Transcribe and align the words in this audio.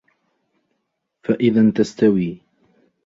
فَإِذَنْ 1.23 1.73
تَسْتَوِي 1.73 2.41